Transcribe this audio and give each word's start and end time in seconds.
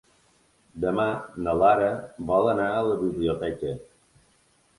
Demà 0.85 1.05
na 1.47 1.53
Lara 1.63 1.91
vol 2.33 2.49
anar 2.55 2.67
a 2.79 2.85
la 2.89 2.97
biblioteca. 3.05 3.77